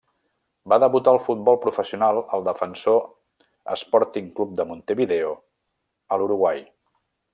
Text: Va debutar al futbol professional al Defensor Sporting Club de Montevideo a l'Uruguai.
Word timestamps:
Va 0.71 0.77
debutar 0.83 1.11
al 1.15 1.19
futbol 1.25 1.59
professional 1.65 2.21
al 2.37 2.45
Defensor 2.47 3.75
Sporting 3.83 4.33
Club 4.41 4.57
de 4.61 4.67
Montevideo 4.73 5.35
a 6.17 6.21
l'Uruguai. 6.23 6.65